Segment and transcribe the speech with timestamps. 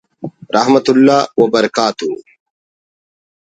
[0.55, 2.07] رحمتہ اللہ وبرکاتہ